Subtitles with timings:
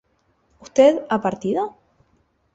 [0.59, 1.77] ¿Usted ha partido?